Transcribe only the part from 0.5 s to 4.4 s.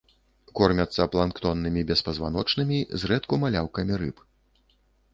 Кормяцца планктоннымі беспазваночнымі, зрэдку маляўкамі рыб.